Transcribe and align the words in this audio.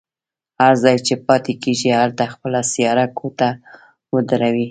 هر 0.61 0.73
ځای 0.83 0.97
چې 1.07 1.13
پاتې 1.27 1.53
کېږي 1.63 1.89
هلته 1.99 2.23
خپله 2.33 2.59
سیاره 2.73 3.05
کوټه 3.17 3.49
ودروي. 4.13 4.59